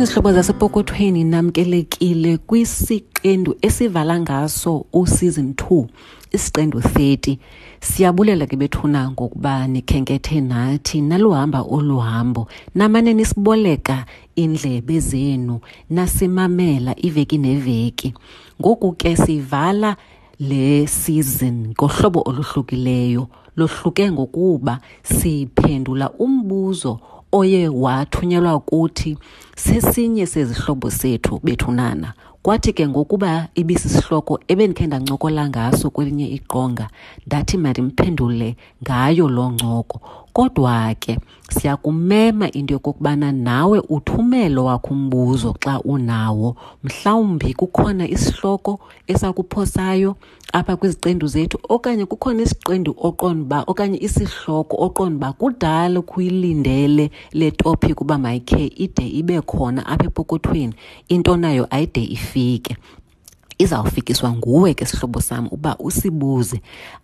[0.00, 5.86] sanibona izihlobo zasepokothweni namkelekile kwisiqendu esivala ngaso useason 2
[6.32, 7.38] isiqendu 30
[7.80, 14.06] siyabulela ke bethuna ngokuba nikhenkethe nathi naluhamba oluhambo namane nisiboleka
[14.36, 15.60] indlebe zenu
[15.90, 18.14] nasimamela iveki neveki.
[18.60, 19.96] Ngoku ke sivala
[20.38, 27.00] le season ngohlobo oluhlukileyo lohluke ngokuba siphendula umbuzo
[27.32, 29.18] oye wathunyelwa kuthi
[29.56, 36.88] sesinye sezihlobo sethu bethunana kwathi ke ngokuba ibisisihloko ebendikhe ndancokola ngaso kwelinye iqonga
[37.26, 40.00] ndathi mandimphendule ngayo loo ncoko
[40.32, 41.18] kodwa ke
[41.50, 46.56] siyakumema into yokokubana nawe uthumelo wakho umbuzo xa unawo.
[46.84, 50.16] Mhlawumbi kukhona isihloko esakuphosayo
[50.52, 57.50] apha kwiziqendu zethu okanye kukhona isiqendu oqonda uba okanye isihloko oqonda uba kudala kuyilindele le
[57.50, 60.74] topic uba mayikhe ide ibe khona apha epokothweni.
[61.08, 62.76] Into nayo ayide ifike
[63.60, 66.60] izawufikiswa nguwe ke sihlobo sam uba usibuze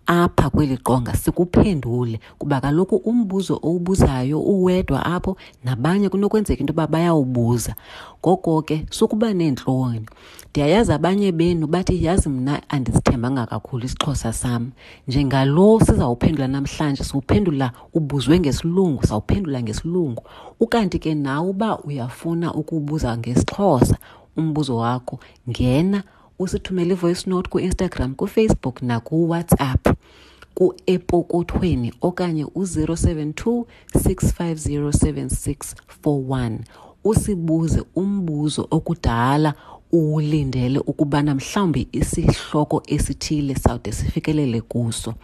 [0.07, 7.75] apha kweli qonga sikuphendule kuba kaloku umbuzo owubuzayo uwedwa apho nabanye kunokwenzeka into yoba bayawubuza.
[8.21, 10.07] Ngoko ke sukuba neentloni.
[10.51, 14.71] Ndiyayazi abanye benu bathi yazi mna andizithembanga kakhulu isixhosa sam.
[15.09, 20.23] Njengalo sizawuphendula namhlanje siwuphendula ubuzwe ngesilungu sawuphendula ngesilungu.
[20.61, 23.97] Ukanti ke nawe uba uyafuna ukubuza ngesixhosa
[24.37, 25.19] umbuzo wakho
[25.51, 26.03] ngena
[26.39, 29.89] usithumele ivoice note ku-instagram kufacebook nakuwhatsapp
[30.55, 34.91] ku-epokothweni okanye u-072 650
[36.05, 36.59] 7641
[37.05, 39.55] usibuze umbuzo okudala
[39.92, 45.15] uwulindele ukubana mhlawumbi isihloko esithile sawude sifikelele kuso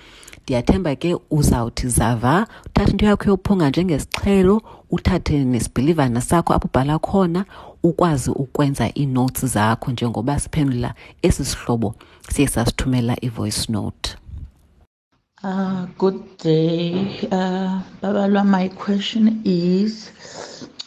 [0.43, 7.45] ndiyathemba ke uzawuthi zava uthathe into yakho yophunga njengesixhelo uthathe nesibhilivana sakho apho ubhala khona
[7.83, 11.95] ukwazi ukwenza iinotes zakho njengoba siphendula esi sihlobo
[12.31, 14.17] siye sasithumela i-voice note
[15.45, 17.19] Uh, good day.
[17.33, 20.09] Uh, Babalwa, my question is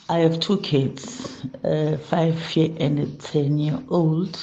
[0.08, 4.38] I have two kids, a five year and a 10 year old,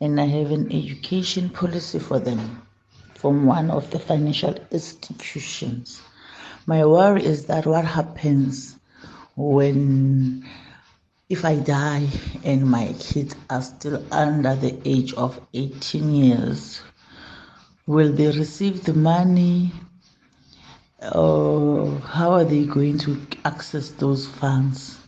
[0.00, 2.62] and I have an education policy for them
[3.14, 6.00] from one of the financial institutions.
[6.66, 8.76] My worry is that what happens
[9.36, 10.48] when
[11.28, 12.08] if I die
[12.42, 16.80] and my kids are still under the age of 18 years,
[17.86, 19.70] will they receive the money
[21.12, 24.98] or how are they going to access those funds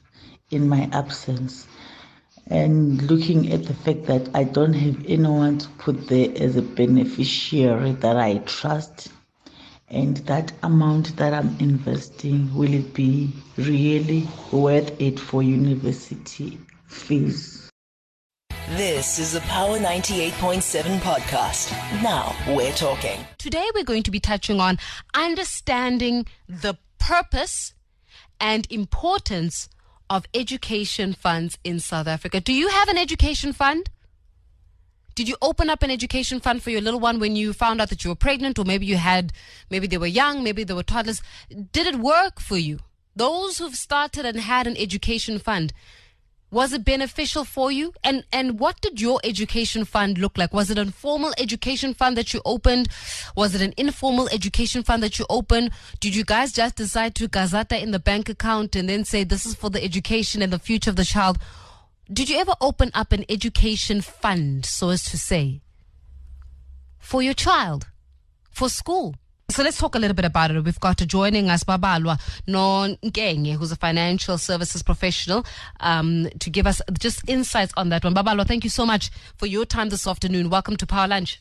[0.51, 1.67] in my absence?
[2.49, 6.63] And looking at the fact that I don't have anyone to put there as a
[6.63, 9.09] beneficiary that I trust,
[9.89, 17.56] and that amount that I'm investing, will it be really worth it for university fees?
[18.71, 21.71] This is the Power 98.7 podcast.
[22.03, 23.25] Now we're talking.
[23.39, 24.81] Today we're going to be touching on
[25.15, 27.75] understanding the purpose
[28.41, 29.69] and importance
[30.11, 32.41] of education funds in South Africa.
[32.41, 33.89] Do you have an education fund?
[35.15, 37.89] Did you open up an education fund for your little one when you found out
[37.91, 39.33] that you were pregnant or maybe you had
[39.71, 41.23] maybe they were young, maybe they were toddlers?
[41.71, 42.81] Did it work for you?
[43.15, 45.73] Those who've started and had an education fund,
[46.57, 47.93] was it beneficial for you?
[48.03, 50.55] And and what did your education fund look like?
[50.55, 52.89] Was it a formal education fund that you opened?
[53.37, 55.73] Was it an informal education fund that you opened?
[56.01, 59.45] Did you guys just decide to gazata in the bank account and then say this
[59.45, 61.37] is for the education and the future of the child?
[62.11, 65.61] Did you ever open up an education fund, so as to say,
[66.99, 67.89] for your child,
[68.51, 69.15] for school?
[69.49, 70.61] So let's talk a little bit about it.
[70.65, 72.19] We've got joining us Babalwa
[72.49, 75.47] Non Nkenge, who's a financial services professional,
[75.79, 78.13] um, to give us just insights on that one.
[78.13, 80.51] Babalwa, thank you so much for your time this afternoon.
[80.51, 81.41] Welcome to Power Lunch.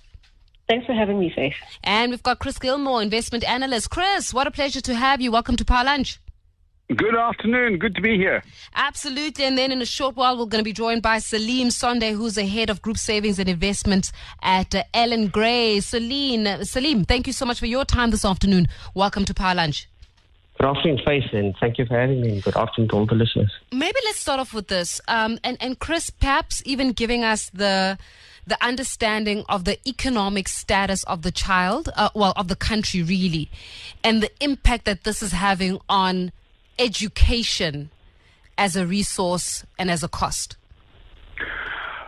[0.70, 1.56] Thanks for having me, Faith.
[1.84, 3.90] And we've got Chris Gilmore, investment analyst.
[3.90, 5.32] Chris, what a pleasure to have you.
[5.32, 6.20] Welcome to Power Lunch.
[6.88, 7.80] Good afternoon.
[7.80, 8.44] Good to be here.
[8.76, 9.44] Absolutely.
[9.46, 12.36] And then in a short while, we're going to be joined by Salim Sonde, who's
[12.36, 14.12] the head of group savings and investments
[14.44, 15.80] at uh, Allan Gray.
[15.80, 18.68] Salim, Salim, thank you so much for your time this afternoon.
[18.94, 19.90] Welcome to Power Lunch.
[20.60, 22.40] Good afternoon, Faith, and thank you for having me.
[22.42, 23.52] Good afternoon to all the listeners.
[23.72, 25.02] Maybe let's start off with this.
[25.08, 27.98] Um, and, and Chris, perhaps even giving us the
[28.48, 33.50] the understanding of the economic status of the child, uh, well, of the country really,
[34.04, 36.32] and the impact that this is having on
[36.80, 37.90] education
[38.58, 40.58] as a resource and as a cost?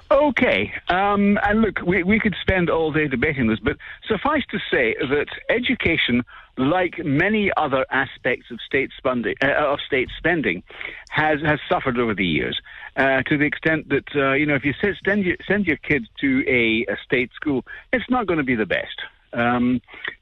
[0.10, 0.72] Okay.
[0.88, 3.76] Um, and look, we, we could spend all day debating this, but
[4.08, 6.24] suffice to say that education,
[6.58, 10.64] like many other aspects of state spending, uh, of state spending,
[11.10, 12.58] has has suffered over the years.
[12.96, 14.74] Uh, to the extent that uh, you know, if you
[15.06, 18.56] send your, send your kids to a, a state school, it's not going to be
[18.56, 19.02] the best.
[19.34, 19.82] Um,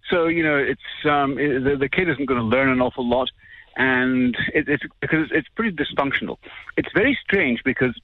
[0.09, 3.30] so you know, it's um, the, the kid isn't going to learn an awful lot,
[3.75, 6.38] and it, it's because it's pretty dysfunctional.
[6.77, 7.95] It's very strange because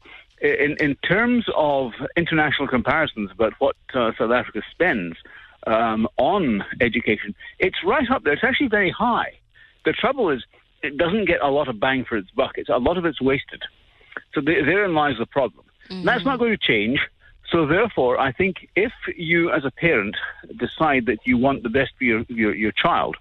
[0.41, 5.15] in in terms of international comparisons about what uh, South Africa spends
[5.67, 8.33] um, on education, it's right up there.
[8.33, 9.37] It's actually very high.
[9.85, 10.43] The trouble is,
[10.83, 12.53] it doesn't get a lot of bang for its buck.
[12.55, 13.63] It's a lot of it's wasted.
[14.33, 15.65] So there, therein lies the problem.
[16.05, 16.99] That's not going to change.
[17.51, 20.15] So therefore, I think if you, as a parent,
[20.57, 23.17] decide that you want the best for your, your, your child,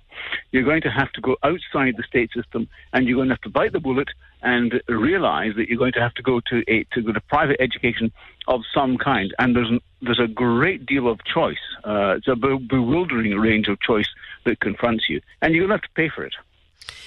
[0.52, 3.40] you're going to have to go outside the state system, and you're going to have
[3.42, 4.08] to bite the bullet
[4.42, 7.60] and realize that you're going to have to go to a to go to private
[7.60, 8.12] education
[8.46, 9.34] of some kind.
[9.38, 11.58] And there's there's a great deal of choice.
[11.84, 14.08] Uh, it's a be- bewildering range of choice
[14.44, 16.34] that confronts you, and you're going to have to pay for it.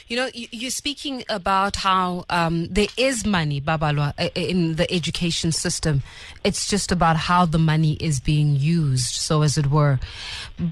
[0.09, 5.51] You know, you- you're speaking about how um, there is money, Babalwa, in the education
[5.51, 6.03] system.
[6.44, 10.00] It's just about how the money is being used, so as it were.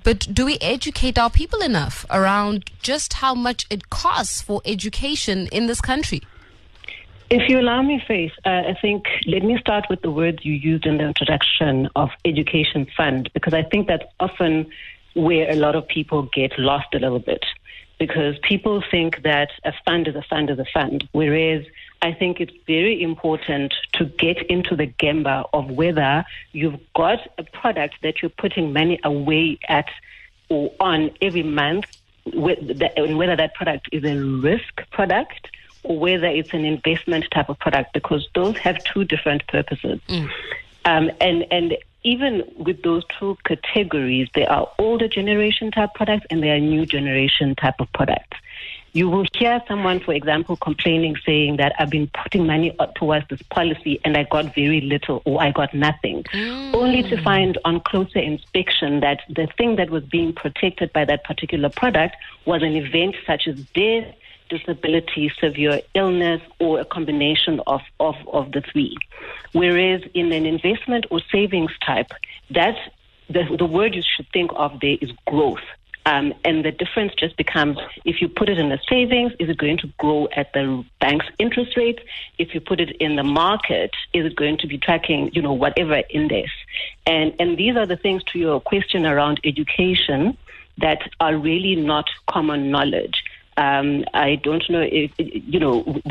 [0.04, 5.48] But do we educate our people enough around just how much it costs for education
[5.52, 6.22] in this country?
[7.30, 10.54] If you allow me, Faith, uh, I think let me start with the words you
[10.54, 14.68] used in the introduction of education fund, because I think that's often
[15.14, 17.46] where a lot of people get lost a little bit.
[18.02, 21.64] Because people think that a fund is a fund is a fund, whereas
[22.02, 27.44] I think it's very important to get into the gemba of whether you've got a
[27.44, 29.90] product that you're putting money away at
[30.50, 31.86] or on every month,
[32.26, 34.16] and whether that product is a
[34.50, 35.44] risk product
[35.84, 40.00] or whether it's an investment type of product, because those have two different purposes.
[40.86, 46.42] Um, and and even with those two categories, there are older generation type products and
[46.42, 48.38] there are new generation type of products.
[48.94, 53.26] You will hear someone, for example, complaining, saying that I've been putting money up towards
[53.30, 56.74] this policy and I got very little or I got nothing, mm.
[56.74, 61.24] only to find on closer inspection that the thing that was being protected by that
[61.24, 64.14] particular product was an event such as death,
[64.52, 68.96] disability, severe illness, or a combination of, of, of the three.
[69.54, 72.12] Whereas in an investment or savings type,
[72.52, 72.78] that
[73.30, 75.68] the, the word you should think of there is growth.
[76.06, 79.58] Um, and the difference just becomes if you put it in a savings, is it
[79.58, 82.00] going to grow at the bank's interest rate?
[82.40, 85.54] If you put it in the market, is it going to be tracking, you know,
[85.54, 86.50] whatever index?
[87.06, 90.38] And and these are the things to your question around education
[90.80, 93.24] that are really not common knowledge.
[93.58, 96.02] Um, I don't know if, you know,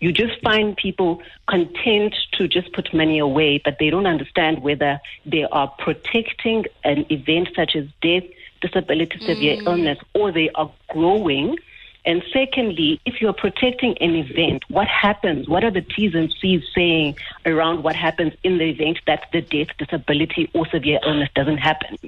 [0.00, 5.00] you just find people content to just put money away, but they don't understand whether
[5.24, 8.24] they are protecting an event such as death,
[8.60, 11.56] disability, severe illness, or they are growing.
[12.04, 15.48] And secondly, if you're protecting an event, what happens?
[15.48, 17.16] What are the T's and C's saying
[17.46, 21.98] around what happens in the event that the death, disability, or severe illness doesn't happen?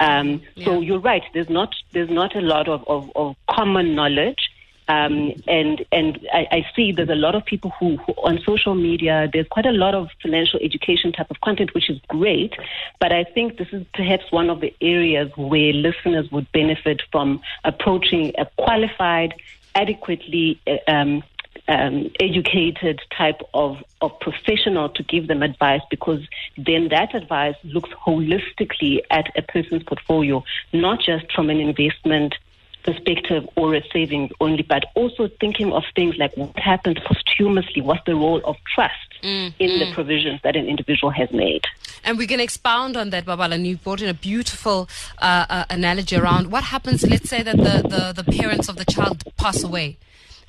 [0.00, 1.22] Um, So you're right.
[1.34, 4.42] There's not there's not a lot of, of, of common knowledge,
[4.88, 8.74] um, and and I, I see there's a lot of people who, who on social
[8.74, 9.28] media.
[9.32, 12.54] There's quite a lot of financial education type of content, which is great.
[12.98, 17.40] But I think this is perhaps one of the areas where listeners would benefit from
[17.64, 19.34] approaching a qualified,
[19.74, 20.58] adequately.
[20.66, 21.22] uh, Um,
[21.70, 26.20] um, educated type of, of professional to give them advice because
[26.58, 32.34] then that advice looks holistically at a person's portfolio, not just from an investment
[32.82, 38.04] perspective or a savings only, but also thinking of things like what happens posthumously, what's
[38.04, 41.62] the role of trust in the provisions that an individual has made.
[42.02, 43.52] And we're going to expound on that, Babala.
[43.52, 47.06] And you brought in a beautiful uh, uh, analogy around what happens.
[47.06, 49.98] Let's say that the, the, the parents of the child pass away.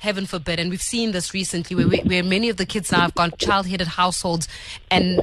[0.02, 0.58] Heaven forbid.
[0.58, 3.68] And we've seen this recently where, where many of the kids now have gone child
[3.68, 4.48] headed households.
[4.90, 5.20] And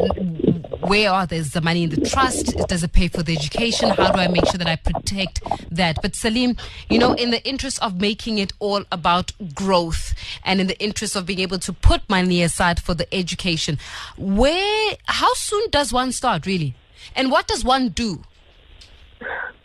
[0.87, 2.55] where are there's the money in the trust?
[2.69, 3.89] Does it pay for the education?
[3.89, 5.97] How do I make sure that I protect that?
[6.01, 6.55] But Salim,
[6.89, 11.17] you know, in the interest of making it all about growth and in the interest
[11.17, 13.77] of being able to put money aside for the education,
[14.17, 16.73] where, how soon does one start really?
[17.17, 18.23] And what does one do?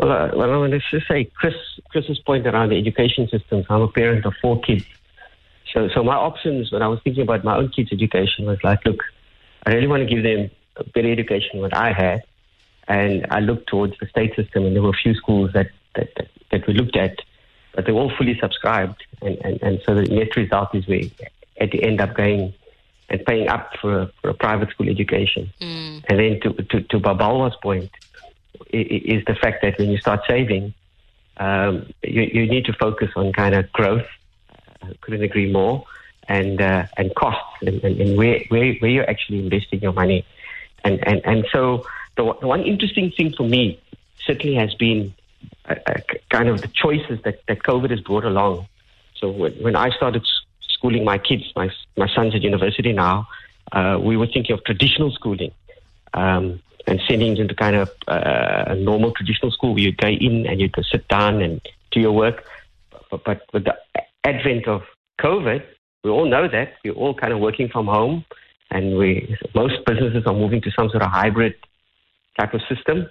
[0.01, 1.55] Well, uh, well, I want to say Chris,
[1.91, 3.65] Chris's point around the education systems.
[3.71, 4.85] I'm a parent of four kids.
[5.75, 8.85] So, so my options when I was thinking about my own kids' education was like,
[8.87, 9.03] look,
[9.67, 12.23] I really want to give them a better education than what I had.
[12.87, 16.15] And I looked towards the state system, and there were a few schools that, that,
[16.17, 17.19] that, that we looked at,
[17.75, 19.03] but they were all fully subscribed.
[19.21, 21.13] And, and, and so the net result is we
[21.59, 22.55] had to end up going
[23.09, 25.53] and paying up for a, for a private school education.
[26.09, 27.91] And then to, to, to Babalwa's point,
[28.71, 30.75] is the fact that when you start saving,
[31.39, 34.07] um, you, you need to focus on kind of growth.
[35.01, 35.85] Couldn't agree more.
[36.29, 40.25] and uh, and costs and, and, and, where, where where you're actually investing your money.
[40.85, 41.87] And and, and so
[42.17, 43.81] the, the one interesting thing for me
[44.25, 45.15] certainly has been
[45.67, 48.67] a, a kind of the choices that, that COVID has brought along.
[49.17, 50.27] So when, when I started
[50.69, 53.29] schooling my kids, my my son's at university now,
[53.73, 55.53] uh, we were thinking of traditional schooling.
[56.13, 60.07] Um, and sending them to kind of uh, a normal traditional school where you go
[60.07, 61.59] in and you can sit down and
[61.91, 62.45] do your work.
[63.11, 63.75] But, but with the
[64.25, 64.83] advent of
[65.21, 65.63] COVID,
[66.03, 68.25] we all know that we're all kind of working from home,
[68.71, 71.55] and we most businesses are moving to some sort of hybrid
[72.39, 73.09] type of system,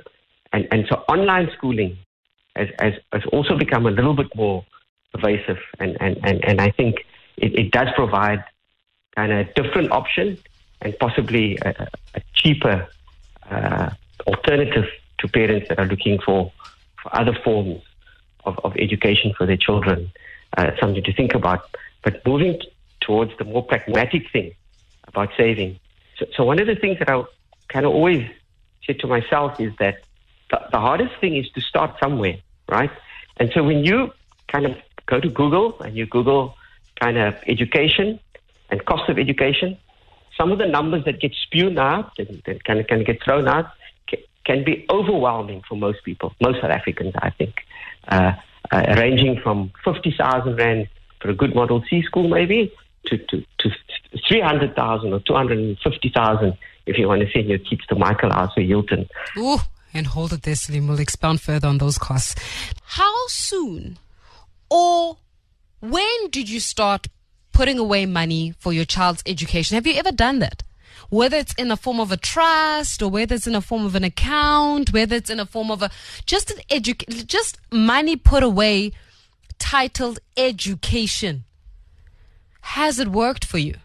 [0.52, 1.98] and and so online schooling
[2.56, 4.66] has has, has also become a little bit more
[5.14, 7.06] pervasive, and and and, and I think
[7.38, 8.44] it, it does provide
[9.16, 10.38] kind of a different option
[10.82, 12.88] and possibly a, a cheaper
[13.50, 13.90] uh,
[14.28, 14.86] alternative
[15.20, 16.52] to parents that are looking for,
[17.02, 17.82] for other forms
[18.46, 20.12] of, of education for their children.
[20.56, 21.62] Uh, something to think about.
[22.04, 24.54] But moving t- towards the more pragmatic thing
[25.08, 25.80] about saving.
[26.18, 27.24] So, so, one of the things that I
[27.70, 28.30] kind of always
[28.86, 29.98] said to myself is that
[30.52, 32.38] the, the hardest thing is to start somewhere,
[32.70, 32.92] right?
[33.38, 34.12] And so when you
[34.48, 36.56] kind of go to Google and you Google
[37.00, 38.20] kind of education
[38.70, 39.78] and cost of education,
[40.38, 43.72] some of the numbers that get spewed out and kind of get thrown out
[44.08, 47.66] can, can be overwhelming for most people, most South Africans, I think,
[48.08, 48.34] uh,
[48.74, 50.88] uh, ranging from 50,000 Rand
[51.22, 52.74] for a good Model C school, maybe,
[53.06, 53.70] to, to, to
[54.28, 59.08] 300,000 or 250,000 if you want to send your kids to Michaelhouse or Hilton.
[59.38, 59.60] Ooh,
[59.94, 60.88] and hold it there, Salim.
[60.88, 62.36] We'll expound further on those costs.
[62.84, 64.00] How soon
[64.70, 65.18] or
[65.80, 67.08] when did you start
[67.54, 69.76] putting away money for your child's education.
[69.76, 70.64] Have you ever done that?
[71.14, 73.94] Whether it's in the form of a trust or whether it's in a form of
[73.94, 75.92] an account, whether it's in a form of a
[76.26, 78.94] just an edu- just money put away
[79.60, 81.44] titled education.
[82.62, 83.76] Has it worked for you?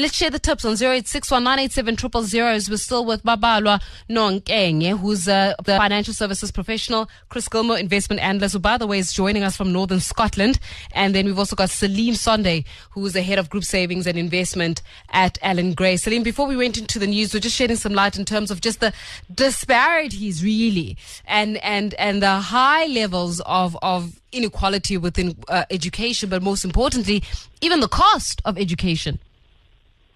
[0.00, 5.76] Let's share the tips on 0861 as we're still with Babalwa Nonkenge, who's uh, the
[5.76, 9.74] financial services professional, Chris Gilmore, investment analyst, who, by the way, is joining us from
[9.74, 10.58] Northern Scotland.
[10.92, 14.16] And then we've also got Salim Sonde, who is the head of group savings and
[14.16, 14.80] investment
[15.10, 15.98] at Allan Gray.
[15.98, 18.62] Salim, before we went into the news, we're just shedding some light in terms of
[18.62, 18.94] just the
[19.34, 26.42] disparities, really, and, and, and the high levels of, of inequality within uh, education, but
[26.42, 27.22] most importantly,
[27.60, 29.18] even the cost of education.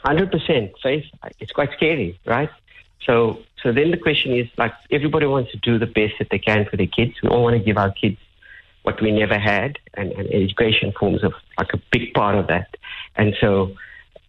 [0.05, 1.05] Hundred percent, Faith.
[1.41, 2.51] It's quite scary, right?
[3.07, 6.39] So, so then the question is like everybody wants to do the best that they
[6.39, 7.15] can for their kids.
[7.23, 8.19] We all want to give our kids
[8.83, 12.77] what we never had, and, and education forms of like a big part of that.
[13.17, 13.75] And so,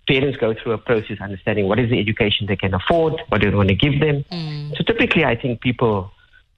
[0.08, 3.50] parents go through a process understanding what is the education they can afford, what do
[3.50, 4.24] they want to give them.
[4.32, 4.77] Mm.
[4.77, 6.12] So typically, I think people,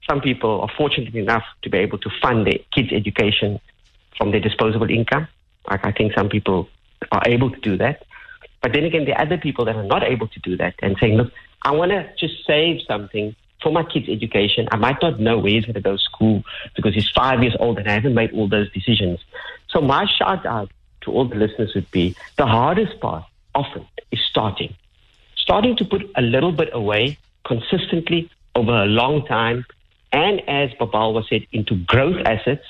[0.08, 3.60] some people are fortunate enough to be able to fund their kids' education
[4.16, 5.28] from their disposable income.
[5.70, 6.68] Like I think some people
[7.10, 8.04] are able to do that.
[8.60, 10.96] But then again, there are other people that are not able to do that and
[11.00, 14.68] saying, look, I want to just save something for my kid's education.
[14.70, 16.42] I might not know where he's going to go to school
[16.76, 19.20] because he's five years old and I haven't made all those decisions.
[19.68, 20.70] So my shout out
[21.02, 23.24] to all the listeners would be the hardest part
[23.54, 24.74] often is starting.
[25.36, 29.64] Starting to put a little bit away consistently over a long time
[30.12, 32.64] and as Babalwa said, into growth assets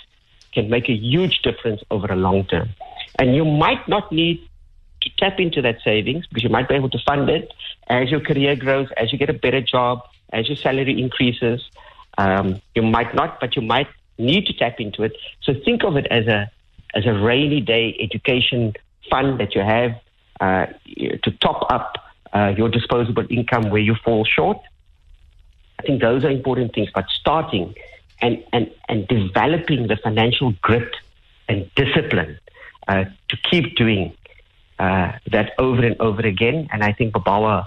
[0.53, 2.71] can make a huge difference over a long term.
[3.19, 4.48] And you might not need
[5.09, 7.53] to tap into that savings because you might be able to fund it
[7.89, 11.63] as your career grows, as you get a better job, as your salary increases.
[12.17, 13.89] Um, you might not, but you might
[14.19, 15.13] need to tap into it.
[15.43, 16.51] So think of it as a
[16.95, 18.73] as a rainy day education
[19.11, 19.93] fund that you have
[20.41, 20.67] uh,
[21.23, 21.97] to top up
[22.33, 24.59] uh, your disposable income where you fall short.
[25.79, 27.75] I think those are important things, but starting
[28.21, 30.93] and, and, and developing the financial grit
[31.49, 32.39] and discipline
[32.89, 34.17] uh, to keep doing
[34.79, 36.69] uh, that over and over again.
[36.73, 37.67] And I think Babalwa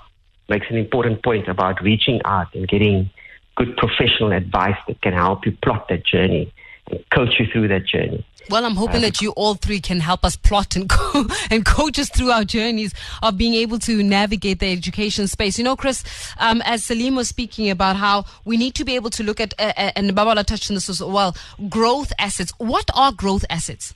[0.50, 3.10] makes an important point about reaching out and getting
[3.56, 6.54] good professional advice that can help you plot that journey
[6.90, 8.26] and coach you through that journey.
[8.50, 11.66] Well, I'm hoping uh, that you all three can help us plot and co- and
[11.66, 15.58] coach us through our journeys of being able to navigate the education space.
[15.58, 16.04] You know, Chris,
[16.38, 19.54] um, as Salim was speaking about how we need to be able to look at,
[19.60, 21.36] uh, uh and Babala touched on this as well,
[21.70, 22.52] growth assets.
[22.58, 23.94] What are growth assets?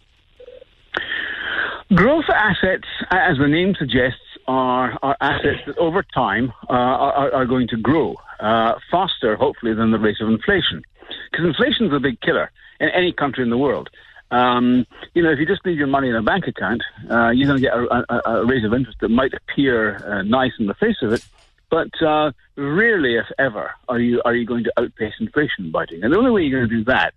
[1.95, 7.45] Growth assets, as the name suggests, are, are assets that over time uh, are, are,
[7.45, 10.83] going to grow uh, faster, hopefully, than the rate of inflation.
[11.31, 13.89] Because inflation is a big killer in any country in the world.
[14.29, 17.47] Um, you know, if you just leave your money in a bank account, uh, you're
[17.47, 20.67] going to get a, a, a, rate of interest that might appear uh, nice in
[20.67, 21.23] the face of it,
[21.69, 26.03] but uh, rarely, if ever, are you are you going to outpace inflation by biting.
[26.03, 27.13] And the only way you're going to do that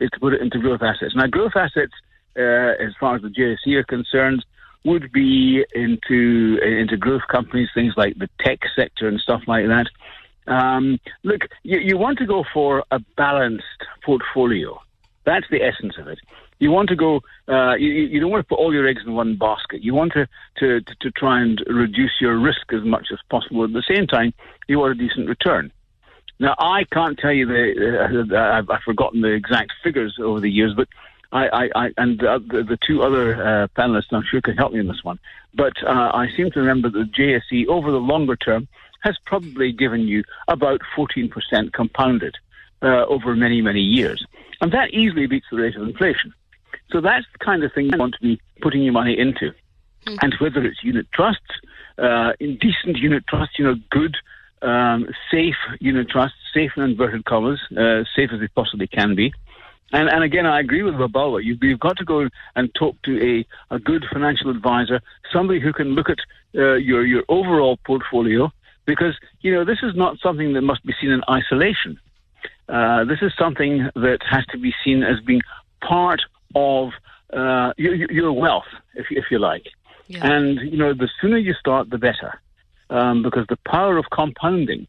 [0.00, 1.14] is to put it into growth assets.
[1.14, 1.92] Now, growth assets
[2.36, 4.44] uh, as far as the JSE are concerned,
[4.84, 9.86] would be into into growth companies, things like the tech sector and stuff like that.
[10.46, 13.64] Um, look, you, you want to go for a balanced
[14.04, 14.80] portfolio.
[15.24, 16.18] That's the essence of it.
[16.58, 17.20] You want to go.
[17.48, 19.82] Uh, you, you don't want to put all your eggs in one basket.
[19.82, 20.26] You want to,
[20.58, 23.64] to, to, to try and reduce your risk as much as possible.
[23.64, 24.32] At the same time,
[24.68, 25.72] you want a decent return.
[26.38, 28.28] Now, I can't tell you the.
[28.32, 30.88] Uh, I've, I've forgotten the exact figures over the years, but
[31.32, 34.80] I, I, I and the, the, two other uh, panelists, I'm sure, can help me
[34.80, 35.18] in this one.
[35.54, 38.68] But uh, I seem to remember that JSE, over the longer term,
[39.00, 42.36] has probably given you about 14% compounded
[42.82, 44.24] uh, over many, many years.
[44.60, 46.32] And that easily beats the rate of inflation.
[46.90, 49.52] So that's the kind of thing you want to be putting your money into.
[50.06, 50.16] Mm-hmm.
[50.20, 51.42] And whether it's unit trusts,
[51.98, 54.16] uh, decent unit trusts, you know, good,
[54.62, 59.32] um, safe unit trusts, safe in inverted commas, uh, safe as they possibly can be.
[59.92, 61.44] And, and again, I agree with Babalwa.
[61.44, 65.00] You've, you've got to go and talk to a, a good financial advisor,
[65.32, 66.18] somebody who can look at
[66.56, 68.50] uh, your, your overall portfolio,
[68.86, 72.00] because, you know, this is not something that must be seen in isolation.
[72.68, 75.42] Uh, this is something that has to be seen as being
[75.82, 76.22] part
[76.54, 76.90] of
[77.32, 79.66] uh, your, your, wealth, if, if you like.
[80.08, 80.26] Yeah.
[80.26, 82.40] And, you know, the sooner you start, the better.
[82.90, 84.86] Um, because the power of compounding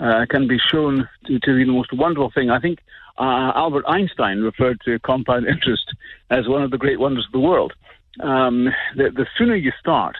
[0.00, 2.50] uh, can be shown to, to, be the most wonderful thing.
[2.50, 2.80] I think
[3.18, 5.94] uh, Albert Einstein referred to compound interest
[6.30, 7.72] as one of the great wonders of the world.
[8.20, 10.16] Um, the, the, sooner you start,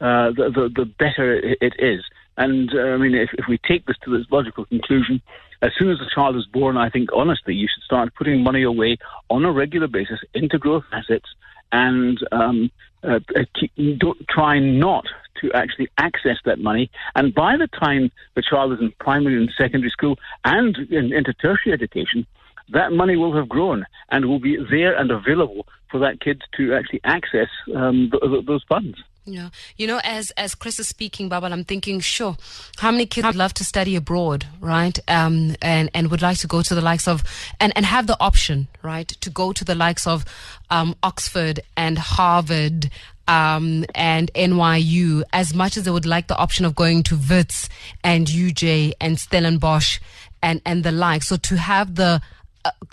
[0.00, 2.04] uh, the, the, the, better it is.
[2.36, 5.20] And uh, I mean, if, if we take this to its logical conclusion,
[5.60, 8.62] as soon as a child is born, I think honestly you should start putting money
[8.62, 11.28] away on a regular basis into growth assets
[11.72, 12.70] and um,
[13.02, 15.06] uh, uh keep, don't try not
[15.40, 16.90] to actually access that money.
[17.14, 21.32] And by the time the child is in primary and secondary school and in, into
[21.34, 22.26] tertiary education,
[22.72, 26.74] that money will have grown and will be there and available for that kid to
[26.74, 28.98] actually access um, th- th- those funds.
[29.24, 29.50] Yeah.
[29.76, 32.36] You know, as as Chris is speaking, Babal, I'm thinking, sure,
[32.78, 34.98] how many kids would love to study abroad, right?
[35.06, 37.22] Um, and, and would like to go to the likes of,
[37.60, 40.24] and, and have the option, right, to go to the likes of
[40.70, 42.90] um, Oxford and Harvard
[43.28, 47.68] um, and NYU, as much as they would like the option of going to Wits
[48.02, 50.00] and UJ and Stellenbosch
[50.42, 51.22] and, and the like.
[51.22, 52.20] So to have the,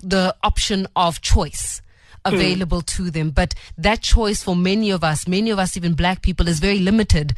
[0.02, 1.82] the option of choice
[2.24, 2.86] available mm.
[2.86, 3.30] to them.
[3.30, 6.78] But that choice for many of us, many of us, even black people, is very
[6.78, 7.34] limited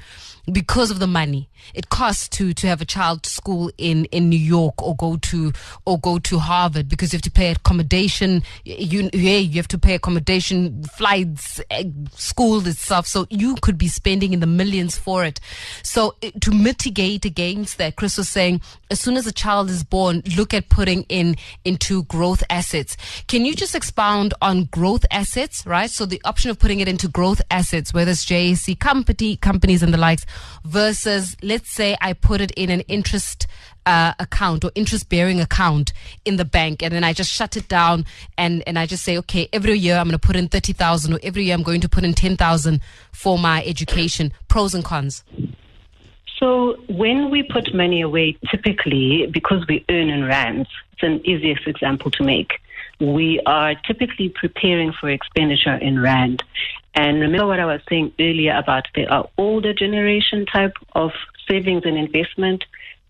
[0.50, 1.48] because of the money.
[1.74, 5.16] It costs to to have a child to school in in New York or go
[5.16, 5.52] to
[5.86, 8.42] or go to Harvard because you have to pay accommodation.
[8.64, 11.84] You yeah, you have to pay accommodation flights eh,
[12.16, 15.38] school itself so you could be spending in the millions for it.
[15.84, 19.84] So eh, to mitigate against that Chris was saying as soon as a child is
[19.84, 22.96] born look at putting in into growth assets.
[23.28, 25.90] Can you just expound on growth assets right?
[25.90, 29.94] So the option of putting it into growth assets whether it's JSE company companies and
[29.94, 30.26] the likes
[30.64, 33.46] versus let's say I put it in an interest
[33.86, 35.92] uh, account or interest bearing account
[36.24, 38.04] in the bank and then I just shut it down
[38.38, 41.20] and, and I just say, okay, every year I'm going to put in 30,000 or
[41.22, 42.80] every year I'm going to put in 10,000
[43.12, 44.32] for my education.
[44.48, 45.24] Pros and cons.
[46.38, 51.66] So when we put money away, typically because we earn in rands, it's an easiest
[51.66, 52.58] example to make.
[53.00, 56.42] We are typically preparing for expenditure in rand.
[56.94, 61.12] And remember what I was saying earlier about there are older generation type of
[61.48, 62.64] savings and investment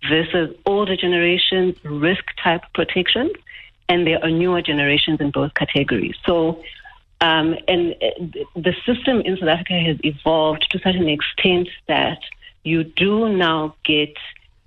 [0.09, 3.31] versus older generation risk type protection,
[3.89, 6.15] and there are newer generations in both categories.
[6.27, 6.63] So,
[7.21, 12.19] um, and uh, the system in South Africa has evolved to such an extent that
[12.65, 14.15] you do now get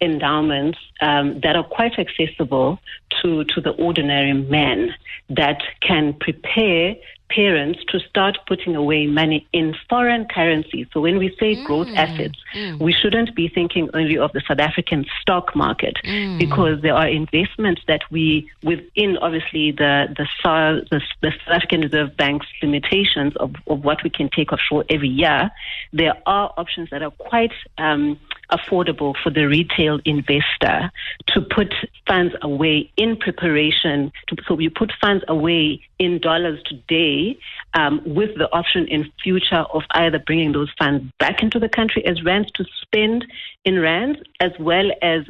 [0.01, 2.79] endowments um, that are quite accessible
[3.21, 4.93] to, to the ordinary man
[5.29, 6.95] that can prepare
[7.35, 10.87] parents to start putting away money in foreign currency.
[10.93, 11.65] So when we say mm.
[11.65, 12.79] growth assets, mm.
[12.79, 16.39] we shouldn't be thinking only of the South African stock market mm.
[16.39, 22.15] because there are investments that we, within obviously the, the, the, the South African Reserve
[22.15, 25.51] Bank's limitations of, of what we can take offshore every year,
[25.91, 28.19] there are options that are quite um,
[28.51, 30.91] affordable for the retail investor
[31.27, 31.73] to put
[32.07, 34.11] funds away in preparation.
[34.27, 37.37] To, so you put funds away in dollars today
[37.73, 42.05] um, with the option in future of either bringing those funds back into the country
[42.05, 43.25] as rands to spend
[43.63, 45.25] in rands, as well as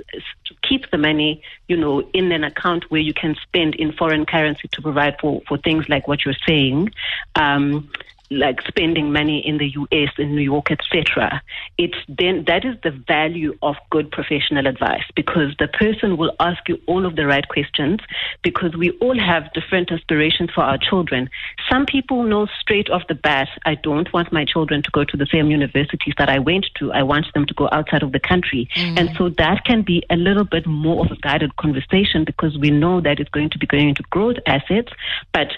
[0.46, 4.26] to keep the money, you know, in an account where you can spend in foreign
[4.26, 6.92] currency to provide for, for things like what you're saying.
[7.36, 7.90] Um,
[8.30, 11.42] like spending money in the US, in New York, etc.
[11.78, 16.68] It's then that is the value of good professional advice because the person will ask
[16.68, 18.00] you all of the right questions
[18.44, 21.30] because we all have different aspirations for our children.
[21.72, 25.18] Some people know straight off the bat, I don't want my children to go to
[25.18, 26.92] the same universities that I went to.
[26.92, 28.68] I want them to go outside of the country.
[28.76, 29.00] Mm.
[29.00, 32.72] And so that can be a little bit more of a guided conversation because we
[32.72, 34.92] know that it's going to be going into growth assets,
[35.34, 35.50] but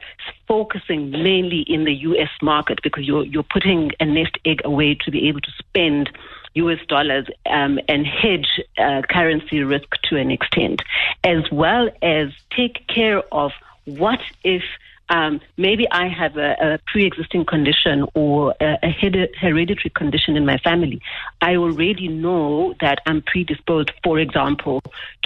[0.47, 5.11] focusing mainly in the US market because you're you're putting a nest egg away to
[5.11, 6.09] be able to spend
[6.55, 10.81] US dollars um, and hedge uh, currency risk to an extent,
[11.23, 13.51] as well as take care of
[13.85, 14.63] what if
[15.09, 20.57] um, maybe I have a, a pre-existing condition or a, a hereditary condition in my
[20.57, 21.01] family.
[21.41, 24.81] I already know that I'm predisposed, for example,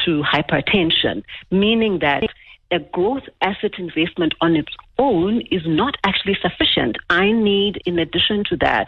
[0.06, 2.24] to hypertension, meaning that
[2.70, 6.98] a growth asset investment on its own is not actually sufficient.
[7.10, 8.88] I need, in addition to that,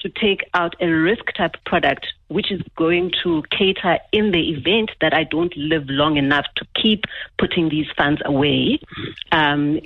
[0.00, 4.90] to take out a risk type product which is going to cater in the event
[5.00, 7.04] that I don't live long enough to keep
[7.38, 8.80] putting these funds away
[9.32, 9.80] um,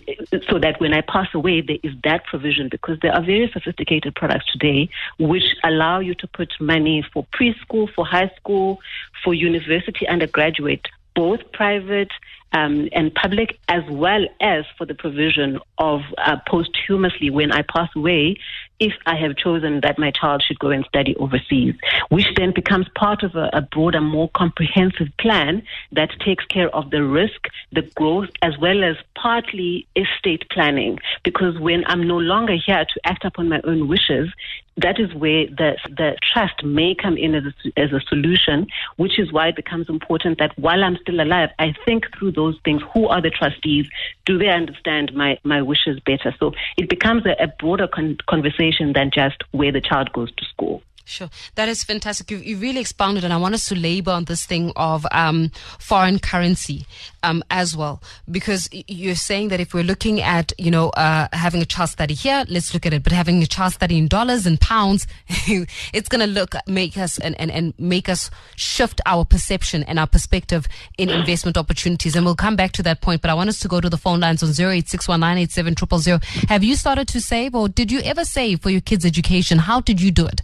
[0.48, 4.14] so that when I pass away there is that provision because there are very sophisticated
[4.14, 8.78] products today which allow you to put money for preschool, for high school,
[9.24, 12.10] for university undergraduate both private
[12.54, 17.90] um, and public, as well as for the provision of uh, posthumously when I pass
[17.96, 18.36] away,
[18.80, 21.74] if I have chosen that my child should go and study overseas,
[22.08, 25.62] which then becomes part of a, a broader, more comprehensive plan
[25.92, 30.98] that takes care of the risk, the growth, as well as partly estate planning.
[31.24, 34.28] Because when I'm no longer here to act upon my own wishes,
[34.76, 39.18] that is where the, the trust may come in as a, as a solution, which
[39.18, 42.82] is why it becomes important that while I'm still alive, I think through those things.
[42.92, 43.87] Who are the trustees?
[44.26, 46.34] Do they understand my, my wishes better?
[46.38, 50.44] So it becomes a, a broader con- conversation than just where the child goes to
[50.46, 50.82] school.
[51.06, 51.28] Sure.
[51.56, 52.30] That is fantastic.
[52.30, 55.50] You've, you really expounded, and I want us to labor on this thing of um,
[55.78, 56.86] foreign currency
[57.22, 61.60] um, as well, because you're saying that if we're looking at, you know, uh, having
[61.60, 64.46] a child study here, let's look at it, but having a child study in dollars
[64.46, 69.26] and pounds, it's going to look, make us, and, and, and make us shift our
[69.26, 72.16] perception and our perspective in investment opportunities.
[72.16, 73.98] And we'll come back to that point, but I want us to go to the
[73.98, 76.24] phone lines on 0861987000.
[76.48, 79.58] Have you started to save, or did you ever save for your kids' education?
[79.58, 80.40] How did you do it?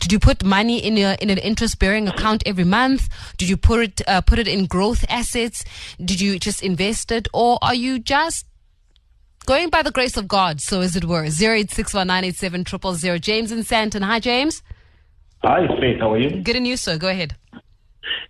[0.00, 3.08] Did you put money in a in an interest bearing account every month?
[3.38, 5.64] Did you put it uh, put it in growth assets?
[5.98, 8.46] Did you just invest it, or are you just
[9.46, 11.28] going by the grace of God, so as it were?
[11.28, 13.18] Zero eight six one nine eight seven triple zero.
[13.18, 14.02] James and Sandton.
[14.02, 14.62] Hi, James.
[15.42, 16.00] Hi, Faith.
[16.00, 16.42] How are you?
[16.42, 16.98] Good and you, sir.
[16.98, 17.36] Go ahead.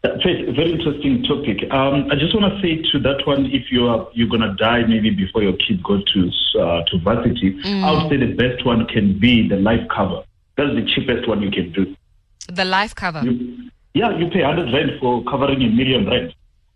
[0.04, 1.70] Uh, Faith, very interesting topic.
[1.70, 4.84] Um, I just want to say to that one, if you are you're gonna die
[4.86, 8.86] maybe before your kid goes to uh, to varsity, I would say the best one
[8.86, 10.22] can be the life cover.
[10.56, 11.94] That's the cheapest one you can do.
[12.48, 13.22] The life cover.
[13.22, 16.34] You, yeah, you pay 100 rand for covering a million rand.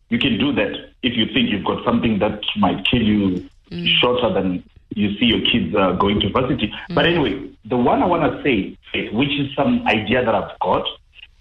[0.08, 3.86] You can do that if you think you've got something that might kill you mm.
[4.00, 4.64] shorter than
[4.94, 6.72] you see your kids uh, going to varsity.
[6.90, 6.94] Mm.
[6.94, 8.76] But anyway, the one I want to say,
[9.12, 10.84] which is some idea that I've got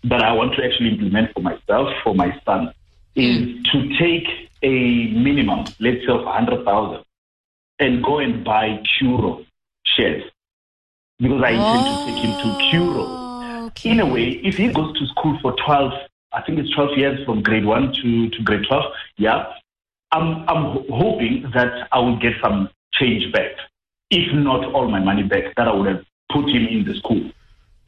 [0.05, 2.71] that I want to actually implement for myself, for my son,
[3.15, 3.57] mm.
[3.57, 4.27] is to take
[4.61, 7.03] a minimum, let's say of 100,000
[7.79, 9.45] and go and buy Curro
[9.83, 10.23] shares.
[11.19, 13.91] Because I intend to take him to oh, Curro Okay.
[13.91, 15.91] in a way, if he goes to school for 12,
[16.33, 18.83] I think it's 12 years from grade 1 to, to grade 12,
[19.17, 19.45] yeah,
[20.11, 23.51] I'm, I'm ho- hoping that I will get some change back.
[24.09, 27.29] If not all my money back, that I would have put him in the school.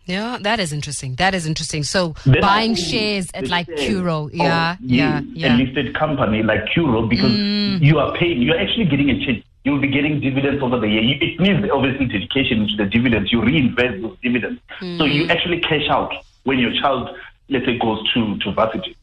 [0.05, 1.15] Yeah, that is interesting.
[1.15, 1.83] That is interesting.
[1.83, 4.25] So Then buying shares at like Curro.
[4.25, 5.55] of Yeah, yeah, a yeah.
[5.55, 7.81] listed company like Curro because mm.
[7.81, 9.43] you are paying, you're actually getting a change.
[9.63, 11.01] You'll be getting dividends over the year.
[11.01, 13.31] You- It means obviously dedication into the dividends.
[13.31, 14.59] You reinvest those dividends.
[14.79, 17.15] So you actually cash out when your child,
[17.49, 18.95] let's say, goes to, to varsity.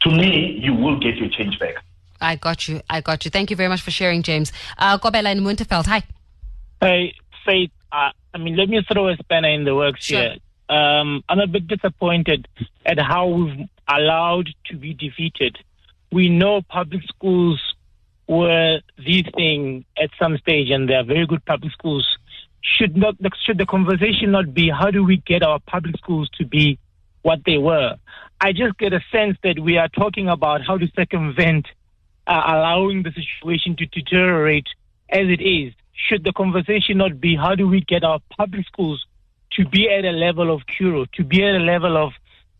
[0.00, 1.74] To me, you will get your change back.
[2.20, 2.80] I got you.
[2.90, 3.30] I got you.
[3.30, 4.52] Thank you very much for sharing, James.
[4.78, 5.86] Uh, Kobela in Winterveld.
[5.86, 6.02] Hi.
[6.80, 7.14] Hey,
[7.46, 10.20] Faith, uh, I mean, let me throw a spanner in the works Sure.
[10.20, 10.36] here.
[10.68, 12.46] Um, I'm a bit disappointed
[12.84, 15.58] at how we've allowed to be defeated.
[16.12, 17.60] We know public schools
[18.30, 22.06] were the thing at some stage, and they are very good public schools.
[22.62, 26.46] Should not should the conversation not be how do we get our public schools to
[26.46, 26.78] be
[27.22, 27.96] what they were?
[28.40, 31.66] I just get a sense that we are talking about how to circumvent
[32.28, 34.68] uh, allowing the situation to deteriorate
[35.08, 35.74] as it is.
[35.92, 39.04] Should the conversation not be how do we get our public schools
[39.54, 42.12] to be at a level of Curro, to be at a level of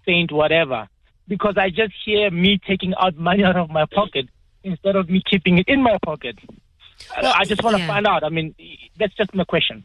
[0.05, 0.89] Saint whatever?
[1.29, 4.29] Because I just hear me taking out money out of my pocket
[4.65, 6.39] instead of me keeping it in my pocket.
[7.17, 7.87] I- Well, I just want to yeah.
[7.89, 8.25] find out.
[8.25, 8.55] I mean,
[8.99, 9.85] that's just my question.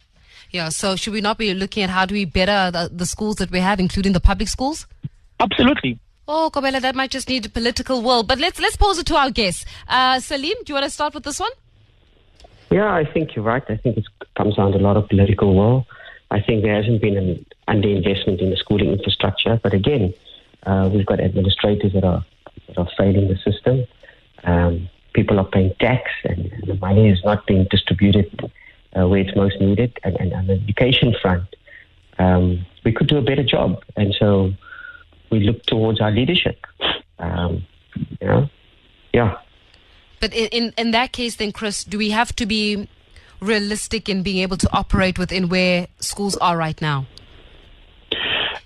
[0.52, 3.38] Yeah, so should we not be looking at how do we better the, the schools
[3.38, 4.86] that we have, including the public schools?
[5.40, 6.00] Absolutely.
[6.28, 8.24] Oh, Kobela, that might just need political will.
[8.24, 9.66] But let's let's pose it to our guests.
[9.88, 11.52] Uh, Salim, do you want to start with this one?
[12.72, 13.64] Yeah, I think you're right.
[13.70, 15.86] I think it comes down to a lot of political will.
[16.32, 20.14] I think there hasn't been an underinvestment in the schooling infrastructure, but again,
[20.64, 22.26] uh, we've got administrators that are
[22.68, 23.86] that are failing the system.
[24.46, 28.52] Um, people are paying tax, and, the money is not being distributed
[28.96, 29.98] uh, where it's most needed.
[30.04, 31.56] And, and on the education front,
[32.20, 34.52] um, we could do a better job, and so
[35.32, 36.60] we look towards our leadership.
[37.20, 37.66] Um,
[38.22, 38.50] you know,
[39.14, 39.38] yeah.
[40.20, 42.88] But in, in, in that case, then, Chris, do we have to be
[43.42, 47.06] realistic in being able to operate within where schools are right now?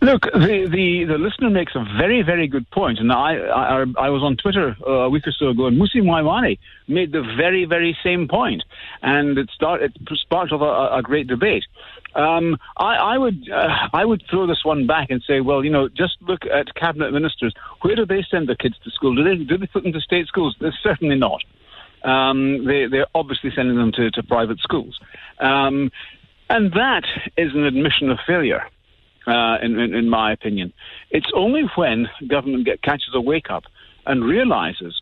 [0.01, 2.99] Look, the, the, the listener makes a very, very good point.
[2.99, 6.01] And I, I, I was on Twitter uh, a week or so ago, and Mmusi
[6.01, 6.57] Maimane
[6.87, 8.63] made the very, very same point.
[9.01, 11.65] And it, start, it sparked off a, a great debate.
[12.15, 15.69] Um, I, I, would uh, I would throw this one back and say, well, you
[15.69, 17.53] know, just look at cabinet ministers.
[17.81, 19.13] Where do they send their kids to school?
[19.15, 20.55] Do they do they put them to state schools?
[20.59, 21.43] They're certainly not.
[22.03, 24.97] Um, they, they're obviously sending them to, to private schools,
[25.39, 25.91] um,
[26.49, 27.03] and that
[27.37, 28.63] is an admission of failure.
[29.27, 30.73] Uh, in, in, in my opinion,
[31.11, 33.63] it's only when government get, catches a wake up
[34.05, 35.01] and realizes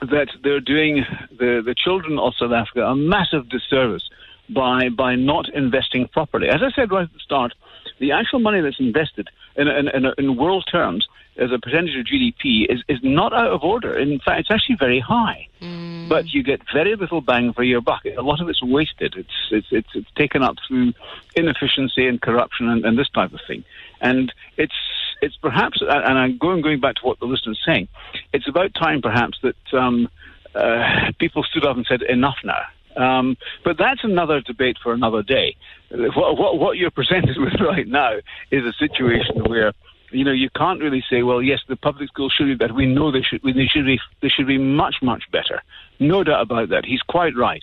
[0.00, 1.04] that they're doing
[1.38, 4.08] the, the children of South Africa a massive disservice
[4.48, 6.48] by by not investing properly.
[6.48, 7.54] As I said right at the start,
[8.00, 12.06] the actual money that's invested in in, in, in world terms as a percentage of
[12.06, 13.98] GDP is, is not out of order.
[13.98, 15.48] In fact, it's actually very high.
[15.60, 16.08] Mm.
[16.08, 18.04] But you get very little bang for your buck.
[18.04, 19.14] A lot of it's wasted.
[19.16, 20.92] It's it's it's, it's taken up through
[21.34, 23.64] inefficiency and corruption and, and this type of thing.
[24.00, 24.74] And it's
[25.22, 27.88] it's perhaps, and I'm going going back to what the listener's is saying.
[28.32, 30.08] It's about time, perhaps, that um,
[30.54, 32.62] uh, people stood up and said, "Enough now."
[32.96, 35.56] Um, but that's another debate for another day.
[35.90, 38.18] What, what, what, you're presented with right now
[38.50, 39.72] is a situation where
[40.12, 42.74] you know you can't really say, well, yes, the public schools should be better.
[42.74, 43.42] We know they should.
[43.42, 43.98] They should be.
[44.20, 45.62] They should be much much better.
[45.98, 46.84] No doubt about that.
[46.84, 47.62] He's quite right.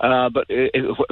[0.00, 0.46] Uh, but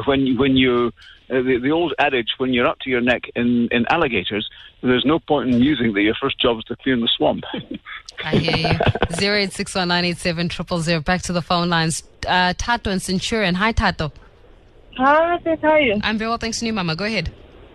[0.06, 0.92] when when you
[1.30, 4.48] uh, the, the, old adage when you're up to your neck in, in alligators,
[4.82, 7.44] there's no point in musing that your first job is to clean the swamp.
[8.24, 8.78] I hear you.
[9.16, 11.00] Zero eight six one nine eight seven triple zero.
[11.00, 12.02] Back to the phone lines.
[12.26, 13.54] Uh, Tato and Centurion.
[13.54, 14.12] Hi, Tato.
[14.98, 16.00] Hi, how are you?
[16.02, 16.94] I'm very well, thanks to you, Mama.
[16.94, 17.32] Go ahead.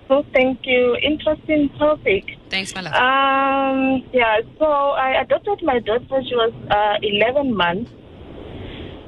[0.07, 0.95] So thank you.
[1.01, 2.23] Interesting topic.
[2.49, 2.93] Thanks, my love.
[2.93, 4.39] Um, yeah.
[4.57, 6.21] So I adopted my daughter.
[6.27, 7.91] She was uh, 11 months.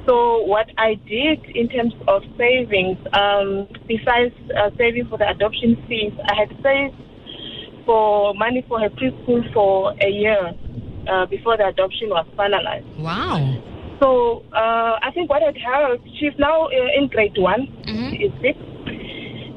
[0.05, 5.77] So what I did in terms of savings, um, besides uh, saving for the adoption
[5.87, 6.95] fees, I had saved
[7.85, 10.53] for money for her preschool for a year
[11.07, 12.85] uh, before the adoption was finalized.
[12.97, 13.61] Wow.
[13.99, 18.41] So uh, I think what had helped, she's now uh, in grade one, mm-hmm.
[18.41, 18.57] six,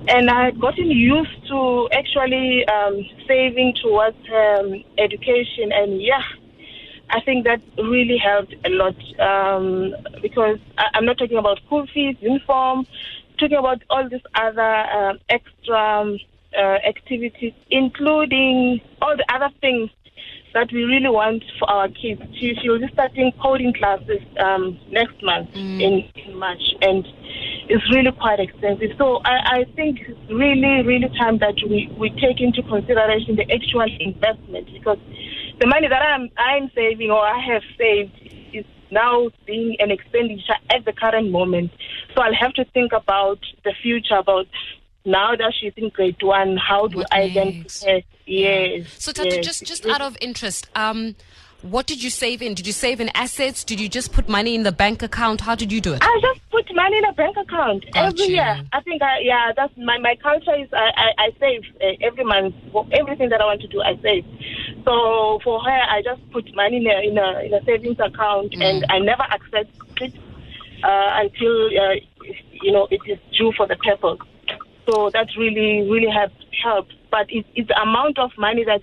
[0.09, 6.23] and I had gotten used to actually um, saving towards um, education, and yeah,
[7.11, 11.87] I think that really helped a lot um, because I, am not talking about school
[11.87, 12.87] fees, uniform,
[13.38, 16.19] talking about all these other uh, extra um,
[16.57, 19.91] uh, activities, including all the other things
[20.55, 22.23] that we really want for our kids.
[22.38, 25.81] She, she will be starting coding classes um, next month mm.
[25.81, 27.05] in, in, March, and
[27.69, 28.91] it's really quite expensive.
[28.99, 33.51] So I, I, think it's really, really time that we, we take into consideration the
[33.53, 34.99] actual investment because
[35.61, 38.12] the money that I'm, I'm saving or I have saved
[38.53, 41.71] is now being an expenditure at the current moment.
[42.15, 44.47] So I'll have to think about the future, about
[45.05, 47.81] now that she's in grade one, how do what I next?
[47.81, 48.03] then prepare?
[48.27, 48.87] Yes.
[48.99, 49.45] So, Tata, yes.
[49.45, 51.15] just just out of interest, um,
[51.62, 52.55] what did you save in?
[52.55, 53.62] Did you save in assets?
[53.65, 55.41] Did you just put money in the bank account?
[55.41, 56.03] How did you do it?
[56.03, 58.35] I just put money in a bank account Got every you.
[58.35, 58.61] year.
[58.73, 62.25] I think, I, yeah, that's my my culture is I I, I save uh, every
[62.25, 63.81] month for everything that I want to do.
[63.83, 64.25] I save.
[64.85, 68.53] So for her, I just put money in a in a, in a savings account,
[68.53, 68.62] Mm.
[68.65, 69.67] and I never access
[70.01, 70.15] it
[70.83, 71.95] uh, until uh,
[72.62, 74.19] you know it is due for the purpose.
[74.87, 76.95] So that really really helps helps.
[77.11, 78.83] But it's, it's the amount of money that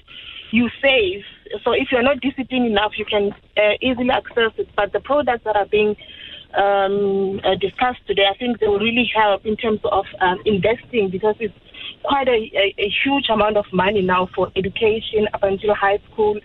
[0.51, 1.23] you save.
[1.63, 4.69] So if you're not disciplined enough, you can uh, easily access it.
[4.75, 5.95] But the products that are being
[6.57, 11.09] um, uh, discussed today, I think they will really help in terms of um, investing
[11.09, 11.53] because it's
[12.03, 16.39] quite a, a, a huge amount of money now for education up until high school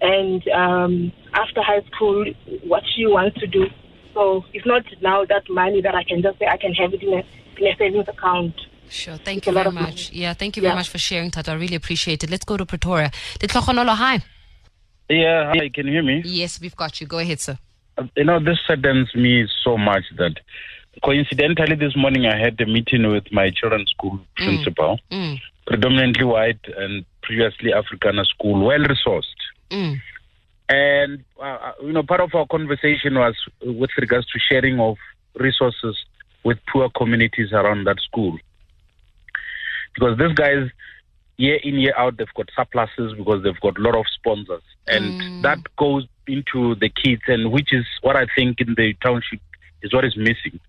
[0.00, 2.24] and um, after high school,
[2.64, 3.66] what she wants to do.
[4.14, 7.02] So it's not now that money that I can just say I can have it
[7.02, 7.22] in a,
[7.58, 8.54] in a savings account.
[8.90, 9.16] Sure.
[9.16, 9.86] Thank It's you very of money.
[9.86, 10.12] much.
[10.12, 11.52] Yeah, thank you very much for sharing, Tata.
[11.52, 12.30] I really appreciate it.
[12.30, 13.10] Let's go to Pretoria.
[13.40, 14.20] Ditlogonolo, hi.
[15.08, 16.22] Yeah, hi, can you hear me?
[16.24, 17.06] Yes, we've got you.
[17.06, 17.58] Go ahead, sir.
[17.98, 20.34] Uh, You know, this saddens me so much that
[21.04, 25.40] coincidentally, this morning I had a meeting with my children's school principal, Mm.
[25.66, 29.40] predominantly white and previously Afrikaner school, well resourced.
[29.70, 30.00] Mm.
[30.68, 34.96] And uh, uh, you know, part of our conversation was with regards to sharing of
[35.34, 35.96] resources
[36.44, 38.38] with poor communities around that school.
[39.96, 40.68] Because these guys,
[41.38, 45.20] year in year out, they've got surpluses because they've got a lot of sponsors, and
[45.20, 45.42] mm.
[45.42, 49.40] that goes into the kids, and which is what I think in the township
[49.82, 50.60] is what is missing.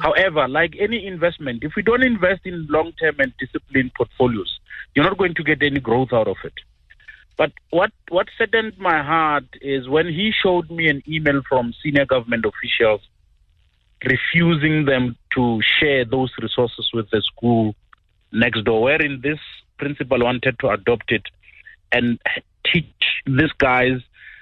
[0.00, 4.60] However, like any investment, if we don't invest in long-term and disciplined portfolios,
[4.94, 6.52] you're not going to get any growth out of it.
[7.36, 12.06] But what what saddened my heart is when he showed me an email from senior
[12.06, 13.00] government officials
[14.04, 17.74] refusing them to share those resources with the school
[18.34, 19.38] next door, wherein this
[19.78, 21.22] principal wanted to adopt it
[21.92, 22.18] and
[22.64, 22.86] teach
[23.26, 24.00] these guys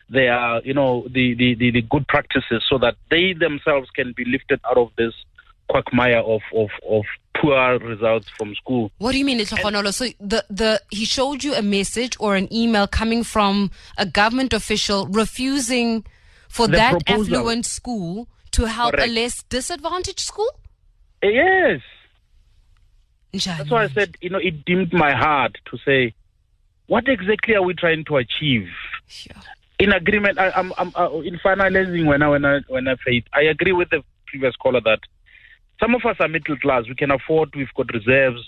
[0.09, 4.25] their, you know, the, the, the, the good practices so that they themselves can be
[4.25, 5.15] lifted out of this
[5.69, 7.05] quagmire of, of, of
[7.37, 8.91] poor results from school.
[8.99, 9.93] What do you mean, Itlhogonolo?
[9.93, 14.53] So the, the he showed you a message or an email coming from a government
[14.53, 16.05] official refusing
[16.49, 17.37] for that proposal.
[17.37, 19.09] affluent school to help Correct.
[19.09, 20.51] a less disadvantaged school?
[21.23, 21.81] Yes.
[23.33, 26.15] That's why I said, you know, it dimmed my heart to say,
[26.87, 28.69] what exactly are we trying to achieve?
[29.09, 29.37] Sure.
[29.79, 33.25] In agreement, I, I'm, I'm uh, in finalizing when I when I when I faith,
[33.33, 35.01] I agree with the previous caller that
[35.81, 36.85] some of us are middle class.
[36.87, 37.55] We can afford.
[37.57, 38.43] We've got reserves,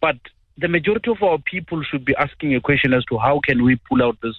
[0.00, 0.16] but
[0.58, 3.76] the majority of our people should be asking a question as to how can we
[3.88, 4.36] pull out this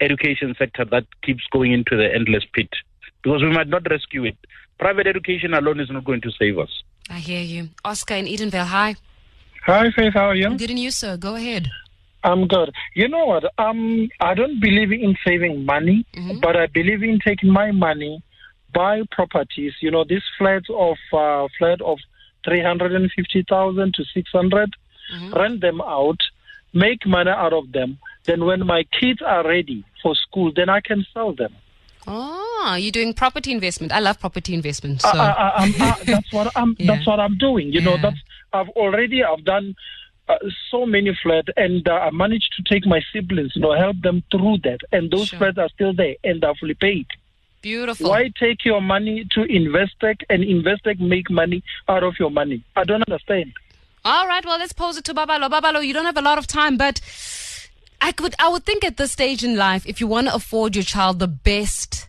[0.00, 2.68] education sector that keeps going into the endless pit
[3.22, 4.36] because we might not rescue it.
[4.78, 6.82] Private education alone is not going to save us.
[7.10, 7.68] I hear you.
[7.84, 8.94] Oscar in Edenvale, hi.
[9.66, 10.14] Hi, Faith.
[10.14, 10.56] How are you?
[10.56, 11.16] Good and you, sir.
[11.16, 11.68] Go ahead.
[12.22, 12.72] I'm good.
[12.94, 13.44] You know what?
[13.58, 16.06] Um, I don't believe in saving money,
[16.40, 18.22] but I believe in taking my money,
[18.72, 19.72] buy properties.
[19.80, 21.98] You know, this flat of uh, flat of
[22.44, 24.30] three hundred and fifty thousand to six
[25.34, 26.20] rent them out,
[26.72, 27.98] make money out of them.
[28.26, 31.54] Then when my kids are ready for school, then I can sell them.
[32.12, 33.92] Oh, you're doing property investment.
[33.92, 35.04] I love property investment.
[35.04, 35.18] Uh, so.
[35.18, 36.76] I, I, I, that's what I'm.
[36.80, 37.72] That's what I'm doing.
[37.72, 38.18] You know, that's
[38.52, 39.76] I've already I've done
[40.28, 40.34] uh,
[40.70, 44.24] so many flats, and uh, I managed to take my siblings, you know, help them
[44.30, 47.06] through that, and those flats are still there, and they're fully paid.
[47.62, 48.10] Beautiful.
[48.10, 52.64] Why take your money to Investec and Investec make money out of your money?
[52.74, 53.52] I don't understand.
[54.04, 55.50] All right, well, let's pose it to Babalo.
[55.50, 57.00] Babalo, you don't have a lot of time, but
[58.00, 60.74] I could, I would think at this stage in life, if you want to afford
[60.74, 62.08] your child the best,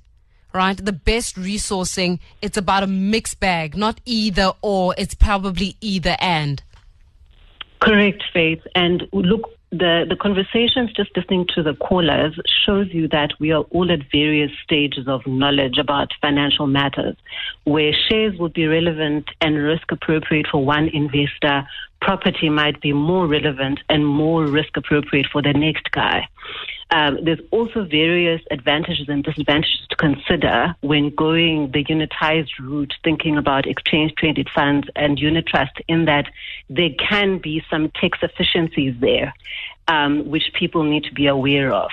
[0.54, 4.96] right, the best resourcing, it's about a mixed bag, not either or.
[4.98, 6.64] It's probably either and.
[7.80, 8.62] Correct, Faith.
[8.76, 13.64] And look, the, the conversations, just listening to the callers, shows you that we are
[13.72, 17.16] all at various stages of knowledge about financial matters,
[17.64, 21.68] where shares would be relevant and risk appropriate for one investor,
[22.02, 26.28] property might be more relevant and more risk appropriate for the next guy.
[26.90, 33.38] Um, there's also various advantages and disadvantages to consider when going the unitized route, thinking
[33.38, 36.26] about exchange traded funds and unit trust, in that
[36.70, 39.34] there can be some tax efficiencies there,
[39.88, 41.92] um, which people need to be aware of.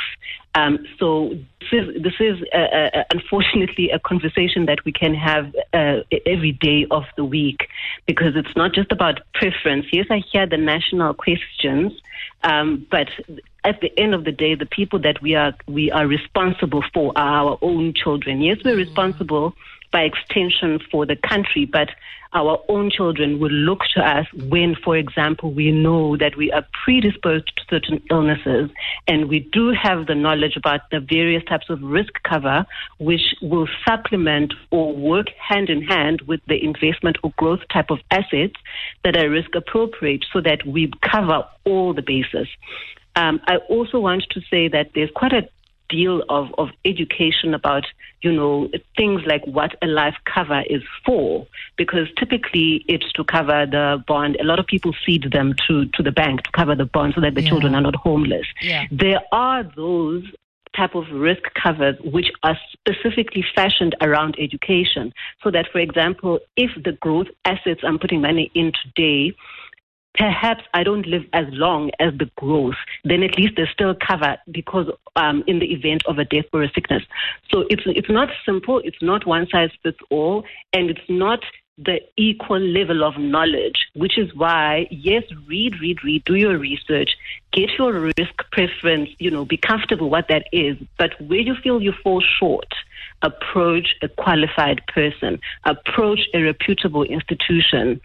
[0.55, 1.29] Um, so
[1.61, 6.53] this is, this is uh, uh, unfortunately a conversation that we can have uh, every
[6.53, 7.68] day of the week
[8.07, 9.87] because it's not just about preference.
[9.92, 11.92] Yes, I hear the national questions,
[12.42, 13.09] um, but
[13.62, 17.12] at the end of the day, the people that we are we are responsible for
[17.16, 18.40] are our own children.
[18.40, 19.55] Yes, we're responsible
[19.92, 21.90] by extension for the country, but
[22.32, 26.66] our own children will look to us when, for example, we know that we are
[26.84, 28.70] predisposed to certain illnesses
[29.06, 32.66] and we do have the knowledge about the various types of risk cover,
[32.98, 37.98] which will supplement or work hand in hand with the investment or growth type of
[38.10, 38.54] assets
[39.04, 42.48] that are risk appropriate so that we cover all the bases.
[43.16, 45.48] Um, I also want to say that there's quite a
[45.88, 47.85] deal of, of education about,
[48.22, 51.46] you know, things like what a life cover is for,
[51.77, 54.37] because typically it's to cover the bond.
[54.40, 57.20] A lot of people feed them to, to the bank to cover the bond so
[57.20, 57.48] that the Yeah.
[57.48, 58.46] children are not homeless.
[58.61, 58.87] Yeah.
[58.90, 60.24] There are those
[60.76, 65.12] type of risk covers which are specifically fashioned around education.
[65.43, 69.34] So that, for example, if the growth assets I'm putting money in today
[70.18, 74.38] perhaps I don't live as long as the growth, then at least they're still covered
[74.50, 77.04] because um, in the event of a death or a sickness.
[77.50, 78.80] So it's it's not simple.
[78.84, 81.40] It's not one size fits all, and it's not
[81.78, 87.10] the equal level of knowledge, which is why, yes, read, read, read, do your research,
[87.52, 90.76] get your risk preference, you know, be comfortable what that is.
[90.98, 92.74] But where you feel you fall short,
[93.22, 98.00] approach a qualified person, approach a reputable institution.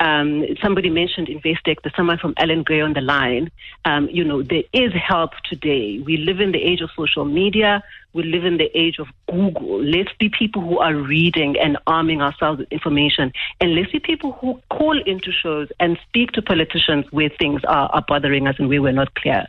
[0.00, 1.76] Um, somebody mentioned Investec.
[1.82, 3.50] There's someone from Allan Gray on the line.
[3.84, 6.00] Um, you know, there is help today.
[6.00, 7.82] We live in the age of social media.
[8.12, 9.82] We live in the age of Google.
[9.82, 13.32] Let's be people who are reading and arming ourselves with information.
[13.60, 17.88] And let's be people who call into shows and speak to politicians where things are,
[17.90, 19.46] are bothering us and where we're not clear.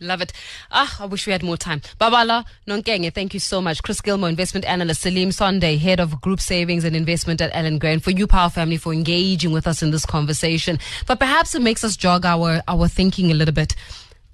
[0.00, 0.32] Love it.
[0.70, 1.80] Ah, I wish we had more time.
[2.00, 3.82] Babala Nonkenge, thank you so much.
[3.82, 5.02] Chris Gilmour, investment analyst.
[5.02, 7.98] Salim Sunday, head of group savings and investment at Allan Gray.
[7.98, 10.78] For you, Power Family, for engaging with us in this conversation.
[11.06, 13.74] But perhaps it makes us jog our, our thinking a little bit.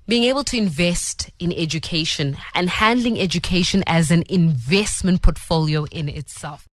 [0.06, 6.66] Being able to invest in education and handling education as an investment portfolio in itself.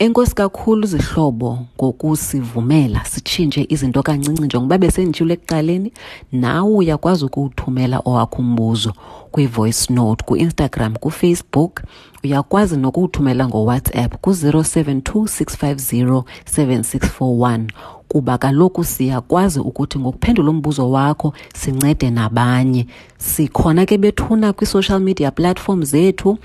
[0.00, 5.92] Enkosi kakhulu zihlobo ngokusivumela sitshintshe izinto kancinci njengoba besenditshilo ekuqaleni.
[6.32, 8.92] Nawe uyakwazi ukuwuthumela owakho umbuzo
[9.32, 11.82] kwi-voice note ku-instagram kufacebook.
[12.24, 17.66] Uyakwazi nokuwuthumela ngowhatsapp ku-072 650 7641
[18.10, 22.86] kuba kaloku siyakwazi ukuthi ngokuphendula umbuzo wakho sincede nabanye.
[23.18, 26.38] Sikhona ke bethuna kwi-social media platform zethu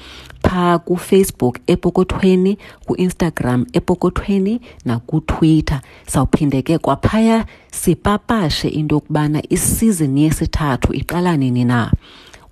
[0.43, 5.81] phaa kufacebook epokothweni ku-instagram epokothweni nakutwitter.
[6.07, 11.91] Sawuphinde ke kwaphaya sipapashe into yokubana isizini yesithathu iqala nini na.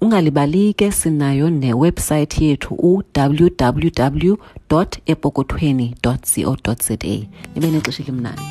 [0.01, 4.35] Ungalibali ke sinayo newebsayithi yethu u-www
[5.05, 7.27] epokothweni co za.
[7.55, 8.41] Nibe nexesha elimnandi